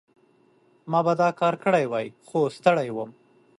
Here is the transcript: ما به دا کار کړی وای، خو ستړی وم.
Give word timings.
ما 0.91 0.99
به 1.05 1.13
دا 1.21 1.29
کار 1.39 1.53
کړی 1.63 1.85
وای، 1.87 2.07
خو 2.27 2.39
ستړی 2.57 2.89
وم. 2.91 3.11